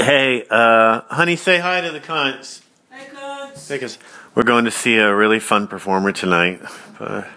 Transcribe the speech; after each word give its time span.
Hey, 0.00 0.46
uh, 0.48 1.02
honey, 1.10 1.36
say 1.36 1.58
hi 1.58 1.82
to 1.82 1.90
the 1.90 2.00
cunts. 2.00 2.62
Hey, 2.90 3.06
cunts. 3.14 3.68
Because 3.68 3.98
we're 4.34 4.44
going 4.44 4.64
to 4.64 4.70
see 4.70 4.96
a 4.96 5.14
really 5.14 5.38
fun 5.40 5.66
performer 5.66 6.10
tonight. 6.10 6.62
But 6.98 7.28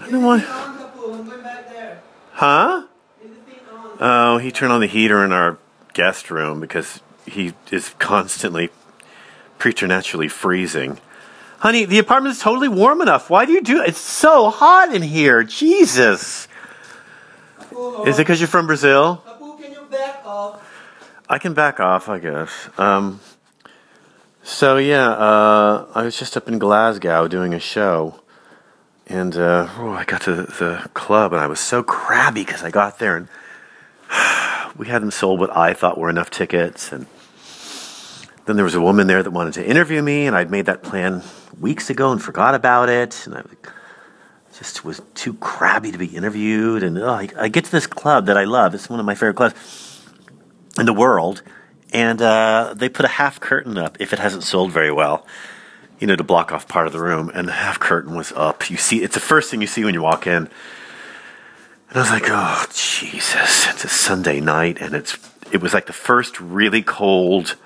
I 0.00 0.08
don't 0.08 0.22
want. 0.22 0.48
On, 0.48 0.78
Kapu. 0.78 1.18
I'm 1.18 1.26
going 1.26 1.42
back 1.42 1.68
there. 1.68 2.00
Huh? 2.32 2.86
Leave 3.20 3.34
the 3.34 3.40
thing 3.40 3.58
on. 3.72 3.96
Oh, 3.98 4.38
he 4.38 4.52
turned 4.52 4.72
on 4.72 4.80
the 4.80 4.86
heater 4.86 5.24
in 5.24 5.32
our 5.32 5.58
guest 5.92 6.30
room 6.30 6.60
because 6.60 7.00
he 7.26 7.54
is 7.72 7.92
constantly 7.98 8.70
preternaturally 9.58 10.28
freezing. 10.28 10.98
Honey, 11.58 11.86
the 11.86 11.98
apartment 11.98 12.36
is 12.36 12.40
totally 12.40 12.68
warm 12.68 13.00
enough. 13.00 13.28
Why 13.28 13.46
do 13.46 13.52
you 13.52 13.62
do 13.62 13.82
It's 13.82 13.98
so 13.98 14.48
hot 14.50 14.94
in 14.94 15.02
here. 15.02 15.42
Jesus. 15.42 16.46
Is 18.06 18.18
it 18.18 18.22
because 18.22 18.40
you're 18.40 18.46
from 18.46 18.68
Brazil? 18.68 19.24
I 21.30 21.38
can 21.38 21.54
back 21.54 21.78
off, 21.78 22.08
I 22.08 22.18
guess. 22.18 22.68
Um, 22.76 23.20
so 24.42 24.78
yeah, 24.78 25.10
uh, 25.10 25.86
I 25.94 26.02
was 26.02 26.18
just 26.18 26.36
up 26.36 26.48
in 26.48 26.58
Glasgow 26.58 27.28
doing 27.28 27.54
a 27.54 27.60
show, 27.60 28.18
and 29.06 29.36
uh, 29.36 29.68
oh, 29.78 29.90
I 29.90 30.02
got 30.02 30.22
to 30.22 30.34
the 30.34 30.90
club, 30.92 31.32
and 31.32 31.40
I 31.40 31.46
was 31.46 31.60
so 31.60 31.84
crabby 31.84 32.44
because 32.44 32.64
I 32.64 32.72
got 32.72 32.98
there, 32.98 33.16
and 33.16 33.28
we 34.76 34.88
had 34.88 35.02
them 35.02 35.12
sold 35.12 35.38
what 35.38 35.56
I 35.56 35.72
thought 35.72 35.98
were 35.98 36.10
enough 36.10 36.30
tickets, 36.30 36.90
and 36.90 37.06
then 38.46 38.56
there 38.56 38.64
was 38.64 38.74
a 38.74 38.80
woman 38.80 39.06
there 39.06 39.22
that 39.22 39.30
wanted 39.30 39.54
to 39.54 39.64
interview 39.64 40.02
me, 40.02 40.26
and 40.26 40.34
I'd 40.34 40.50
made 40.50 40.66
that 40.66 40.82
plan 40.82 41.22
weeks 41.60 41.90
ago 41.90 42.10
and 42.10 42.20
forgot 42.20 42.56
about 42.56 42.88
it, 42.88 43.28
and 43.28 43.36
I 43.36 43.44
just 44.58 44.84
was 44.84 45.00
too 45.14 45.34
crabby 45.34 45.92
to 45.92 45.98
be 45.98 46.06
interviewed, 46.06 46.82
and 46.82 46.98
oh, 46.98 47.08
I, 47.08 47.28
I 47.38 47.46
get 47.46 47.66
to 47.66 47.70
this 47.70 47.86
club 47.86 48.26
that 48.26 48.36
I 48.36 48.46
love. 48.46 48.74
It's 48.74 48.90
one 48.90 48.98
of 48.98 49.06
my 49.06 49.14
favorite 49.14 49.36
clubs 49.36 49.89
in 50.78 50.86
the 50.86 50.92
world, 50.92 51.42
and 51.92 52.20
uh, 52.22 52.74
they 52.76 52.88
put 52.88 53.04
a 53.04 53.08
half 53.08 53.40
curtain 53.40 53.76
up 53.76 53.96
if 54.00 54.12
it 54.12 54.18
hasn't 54.18 54.44
sold 54.44 54.72
very 54.72 54.92
well, 54.92 55.26
you 55.98 56.06
know, 56.06 56.16
to 56.16 56.24
block 56.24 56.52
off 56.52 56.68
part 56.68 56.86
of 56.86 56.92
the 56.92 57.00
room. 57.00 57.30
And 57.34 57.48
the 57.48 57.52
half 57.52 57.80
curtain 57.80 58.14
was 58.14 58.32
up. 58.32 58.70
You 58.70 58.76
see, 58.76 59.02
it's 59.02 59.14
the 59.14 59.20
first 59.20 59.50
thing 59.50 59.60
you 59.60 59.66
see 59.66 59.84
when 59.84 59.94
you 59.94 60.02
walk 60.02 60.26
in. 60.26 60.48
And 61.88 61.96
I 61.96 62.00
was 62.00 62.10
like, 62.10 62.26
oh 62.26 62.66
Jesus! 62.72 63.68
It's 63.68 63.84
a 63.84 63.88
Sunday 63.88 64.40
night, 64.40 64.78
and 64.80 64.94
it's 64.94 65.18
it 65.52 65.60
was 65.60 65.74
like 65.74 65.86
the 65.86 65.92
first 65.92 66.40
really 66.40 66.82
cold 66.82 67.56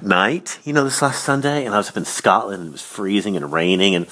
night, 0.00 0.58
you 0.64 0.72
know, 0.72 0.84
this 0.84 1.02
last 1.02 1.24
Sunday, 1.24 1.64
and 1.64 1.74
I 1.74 1.78
was 1.78 1.88
up 1.88 1.96
in 1.96 2.04
Scotland, 2.04 2.60
and 2.60 2.68
it 2.68 2.72
was 2.72 2.82
freezing 2.82 3.36
and 3.36 3.52
raining, 3.52 3.94
and 3.94 4.06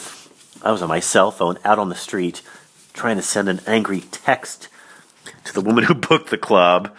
I 0.62 0.72
was 0.72 0.83
on 0.83 0.88
my 0.88 1.00
cell 1.00 1.31
phone 1.31 1.58
out 1.64 1.78
on 1.78 1.88
the 1.88 1.94
street 1.94 2.42
trying 2.92 3.16
to 3.16 3.22
send 3.22 3.48
an 3.48 3.61
angry 3.66 4.00
text 4.00 4.69
to 5.44 5.55
the 5.55 5.61
woman 5.61 5.84
who 5.84 5.94
booked 5.94 6.31
the 6.31 6.38
club 6.38 6.94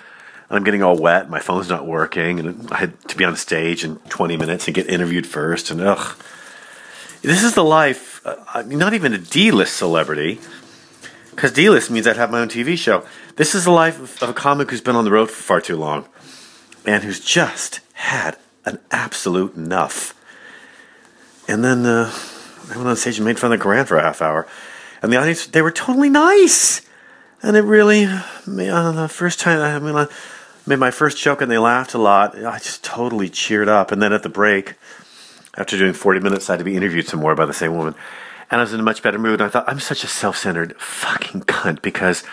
and 0.52 0.58
I'm 0.58 0.66
getting 0.66 0.84
all 0.84 0.98
wet. 0.98 1.30
My 1.30 1.40
phone's 1.40 1.70
not 1.70 1.88
working, 1.88 2.38
and 2.38 2.70
I 2.74 2.80
had 2.80 3.08
to 3.08 3.16
be 3.16 3.24
on 3.24 3.38
stage 3.38 3.86
in 3.86 3.96
20 4.10 4.36
minutes 4.36 4.68
and 4.68 4.76
get 4.76 4.90
interviewed 4.90 5.26
first. 5.26 5.72
And 5.72 5.80
ugh, 5.80 6.22
this 7.22 7.42
is 7.42 7.56
the 7.56 7.64
life. 7.64 8.20
Uh, 8.26 8.36
I'm 8.54 8.68
not 8.68 8.94
even 8.94 9.14
a 9.14 9.18
D-list 9.18 9.78
celebrity, 9.78 10.42
because 11.30 11.54
D-list 11.54 11.90
means 11.90 12.06
I'd 12.06 12.18
have 12.18 12.32
my 12.32 12.42
own 12.42 12.50
TV 12.50 12.78
show. 12.78 13.06
This 13.38 13.56
is 13.56 13.64
the 13.64 13.72
life 13.72 13.98
of, 13.98 14.22
of 14.24 14.30
a 14.30 14.34
comic 14.34 14.72
who's 14.72 14.82
been 14.82 14.98
on 14.98 15.06
the 15.06 15.12
road 15.12 15.32
for 15.32 15.42
far 15.42 15.62
too 15.62 15.78
long, 15.78 16.06
and 16.86 17.02
who's 17.02 17.22
just 17.22 17.80
had 17.94 18.38
an 18.66 18.78
absolute 18.92 19.56
enough. 19.56 20.14
And 21.48 21.64
then 21.64 21.86
uh, 21.86 22.14
I 22.70 22.76
went 22.76 22.90
on 22.90 22.98
stage 22.98 23.20
and 23.20 23.26
made 23.26 23.40
fun 23.40 23.54
of 23.54 23.62
Grant 23.62 23.88
for 23.88 23.96
a 23.96 24.02
half 24.02 24.22
hour, 24.22 24.46
and 25.02 25.14
the 25.14 25.16
audience 25.16 25.48
they 25.48 25.62
were 25.62 25.72
totally 25.72 26.10
nice. 26.10 26.82
And 27.42 27.56
it 27.56 27.62
really, 27.62 28.06
uh, 28.06 28.92
the 28.92 29.08
first 29.10 29.40
time, 29.40 29.62
I 29.62 29.80
mean, 29.80 29.96
I 29.96 30.08
made 30.72 30.80
my 30.80 30.92
first 30.92 31.18
joke 31.18 31.42
and 31.42 31.52
they 31.52 31.58
laughed 31.58 31.94
a 31.94 31.98
lot. 31.98 32.36
I 32.38 32.58
just 32.58 32.84
totally 32.84 33.30
cheered 33.30 33.68
up. 33.68 33.92
And 33.92 34.02
then 34.02 34.14
at 34.14 34.24
the 34.24 34.30
break, 34.30 34.76
after 35.58 35.78
doing 35.78 35.94
40 35.94 36.22
minutes, 36.22 36.50
I 36.50 36.54
had 36.54 36.60
to 36.60 36.64
be 36.64 36.78
interviewed 36.78 37.08
some 37.08 37.20
more 37.20 37.36
by 37.36 37.46
the 37.46 37.54
same 37.54 37.76
woman. 37.76 37.94
And 38.50 38.60
I 38.60 38.64
was 38.64 38.74
in 38.74 38.80
a 38.80 38.84
much 38.84 39.04
better 39.04 39.20
mood. 39.20 39.42
And 39.42 39.44
I 39.44 39.50
thought, 39.50 39.66
I'm 39.68 39.82
such 39.82 40.06
a 40.06 40.08
self 40.08 40.38
centered 40.38 40.80
fucking 40.80 41.42
cunt 41.42 41.82
because, 41.82 42.24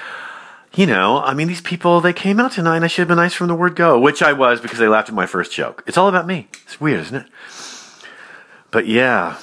you 0.72 0.86
know, 0.86 1.20
I 1.20 1.34
mean, 1.34 1.48
these 1.48 1.60
people, 1.60 2.00
they 2.00 2.12
came 2.12 2.38
out 2.38 2.52
tonight 2.52 2.76
and 2.76 2.84
I 2.84 2.88
should 2.88 3.02
have 3.02 3.08
been 3.08 3.16
nice 3.16 3.34
from 3.34 3.48
the 3.48 3.56
word 3.56 3.74
go, 3.74 3.98
which 3.98 4.22
I 4.22 4.32
was 4.32 4.60
because 4.60 4.78
they 4.78 4.88
laughed 4.88 5.08
at 5.08 5.16
my 5.16 5.26
first 5.26 5.52
joke. 5.52 5.82
It's 5.86 5.98
all 5.98 6.08
about 6.08 6.26
me. 6.26 6.48
It's 6.64 6.80
weird, 6.80 7.00
isn't 7.00 7.16
it? 7.16 7.26
But 8.70 8.86
yeah, 8.86 9.38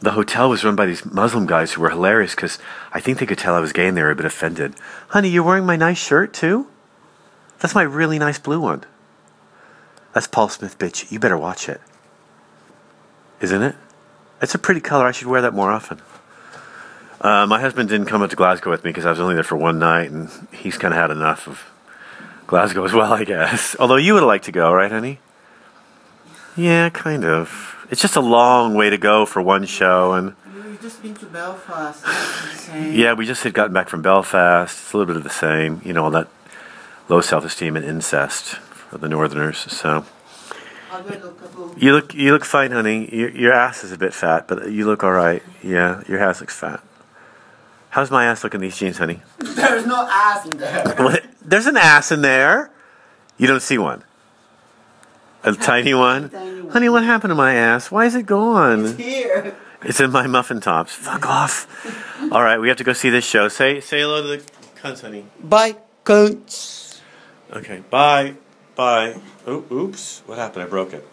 the 0.00 0.12
hotel 0.12 0.50
was 0.50 0.64
run 0.64 0.76
by 0.76 0.84
these 0.84 1.06
Muslim 1.06 1.46
guys 1.46 1.72
who 1.72 1.80
were 1.80 1.90
hilarious 1.90 2.34
because 2.34 2.58
I 2.92 3.00
think 3.00 3.18
they 3.18 3.26
could 3.26 3.38
tell 3.38 3.54
I 3.54 3.60
was 3.60 3.72
gay 3.72 3.88
and 3.88 3.96
they 3.96 4.02
were 4.02 4.10
a 4.10 4.16
bit 4.16 4.26
offended. 4.26 4.74
Honey, 5.08 5.30
you're 5.30 5.44
wearing 5.44 5.64
my 5.64 5.76
nice 5.76 5.98
shirt 5.98 6.34
too? 6.34 6.66
That's 7.60 7.74
my 7.74 7.82
really 7.82 8.18
nice 8.18 8.38
blue 8.38 8.60
one. 8.60 8.84
That's 10.12 10.26
Paul 10.26 10.48
Smith, 10.48 10.78
bitch. 10.78 11.10
You 11.12 11.18
better 11.20 11.38
watch 11.38 11.68
it. 11.68 11.80
Isn't 13.40 13.62
it? 13.62 13.76
It's 14.42 14.54
a 14.54 14.58
pretty 14.58 14.80
color. 14.80 15.06
I 15.06 15.12
should 15.12 15.28
wear 15.28 15.42
that 15.42 15.54
more 15.54 15.70
often. 15.70 16.00
Uh, 17.20 17.46
my 17.46 17.60
husband 17.60 17.88
didn't 17.90 18.06
come 18.06 18.22
up 18.22 18.30
to 18.30 18.36
Glasgow 18.36 18.70
with 18.70 18.82
me 18.82 18.90
because 18.90 19.04
I 19.04 19.10
was 19.10 19.20
only 19.20 19.34
there 19.34 19.44
for 19.44 19.56
one 19.56 19.78
night 19.78 20.10
and 20.10 20.30
he's 20.52 20.78
kind 20.78 20.94
of 20.94 20.98
had 20.98 21.10
enough 21.10 21.46
of 21.46 21.70
Glasgow 22.46 22.84
as 22.84 22.92
well, 22.94 23.12
I 23.12 23.24
guess. 23.24 23.76
Although 23.80 23.96
you 23.96 24.14
would 24.14 24.22
like 24.22 24.42
to 24.42 24.52
go, 24.52 24.72
right, 24.72 24.90
honey? 24.90 25.20
Yeah, 26.56 26.88
kind 26.88 27.24
of. 27.24 27.86
It's 27.90 28.00
just 28.00 28.16
a 28.16 28.20
long 28.20 28.74
way 28.74 28.88
to 28.90 28.96
go 28.98 29.26
for 29.26 29.42
one 29.42 29.66
show, 29.66 30.14
and 30.14 30.34
We've 30.64 30.80
just 30.80 31.02
been 31.02 31.14
to 31.16 31.26
Belfast. 31.26 32.02
It's 32.06 32.66
the 32.66 32.72
same. 32.72 32.92
yeah, 32.94 33.12
we 33.12 33.26
just 33.26 33.42
had 33.42 33.52
gotten 33.52 33.74
back 33.74 33.88
from 33.88 34.00
Belfast. 34.00 34.78
It's 34.80 34.92
a 34.92 34.96
little 34.96 35.06
bit 35.12 35.16
of 35.16 35.24
the 35.24 35.30
same, 35.30 35.82
you 35.84 35.92
know, 35.92 36.04
all 36.04 36.10
that 36.12 36.28
low 37.08 37.20
self-esteem 37.20 37.76
and 37.76 37.84
incest 37.84 38.54
for 38.56 38.98
the 38.98 39.08
Northerners. 39.08 39.58
So 39.58 40.04
I'll 40.92 41.02
go 41.02 41.08
look, 41.10 41.40
Kapu. 41.40 41.80
you 41.82 41.92
look, 41.92 42.14
you 42.14 42.32
look 42.32 42.44
fine, 42.44 42.72
honey. 42.72 43.08
Your, 43.14 43.30
your 43.30 43.52
ass 43.52 43.84
is 43.84 43.92
a 43.92 43.98
bit 43.98 44.12
fat, 44.14 44.48
but 44.48 44.70
you 44.70 44.86
look 44.86 45.04
all 45.04 45.12
right. 45.12 45.42
Yeah, 45.62 46.02
your 46.08 46.18
ass 46.20 46.40
looks 46.40 46.54
fat. 46.54 46.80
How's 47.90 48.10
my 48.10 48.24
ass 48.26 48.44
look 48.44 48.54
in 48.54 48.60
these 48.60 48.76
jeans, 48.76 48.98
honey? 48.98 49.20
There's 49.38 49.86
no 49.86 50.06
ass 50.08 50.46
in 50.46 50.58
there. 50.58 51.22
There's 51.44 51.66
an 51.66 51.76
ass 51.76 52.12
in 52.12 52.22
there. 52.22 52.70
You 53.36 53.46
don't 53.48 53.62
see 53.62 53.78
one. 53.78 54.04
A 55.42 55.52
tiny 55.54 55.94
one. 55.94 56.30
Tiny 56.30 56.60
one. 56.62 56.72
Honey, 56.72 56.88
what 56.88 57.02
happened 57.02 57.30
to 57.32 57.34
my 57.34 57.54
ass? 57.54 57.90
Why 57.90 58.04
is 58.06 58.14
it 58.14 58.26
gone? 58.26 58.86
It's 58.86 58.96
here. 58.98 59.56
It's 59.82 59.98
in 59.98 60.10
my 60.12 60.26
muffin 60.26 60.60
tops. 60.60 60.92
Fuck 60.92 61.26
off. 61.26 61.66
All 62.30 62.42
right, 62.42 62.58
we 62.58 62.68
have 62.68 62.76
to 62.76 62.84
go 62.84 62.92
see 62.92 63.08
this 63.08 63.24
show. 63.24 63.48
Say 63.48 63.80
say 63.80 64.00
hello 64.00 64.20
to 64.22 64.28
the 64.28 64.50
cunts, 64.80 65.00
honey. 65.00 65.24
Bye, 65.42 65.76
cunts. 66.04 66.79
Okay, 67.52 67.82
bye. 67.90 68.34
Bye. 68.76 69.16
Oh, 69.46 69.64
oops. 69.72 70.22
What 70.26 70.38
happened? 70.38 70.62
I 70.62 70.66
broke 70.66 70.92
it. 70.92 71.04